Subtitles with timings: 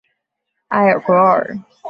[0.69, 1.55] 埃尔博尔。